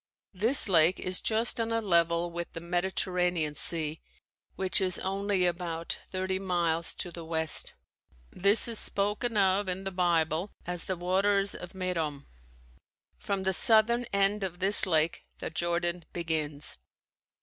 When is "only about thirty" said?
4.97-6.39